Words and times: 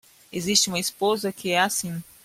Existe 0.33 0.67
uma 0.67 0.79
esposa 0.79 1.31
que 1.31 1.51
é 1.51 1.59
assim? 1.59 2.01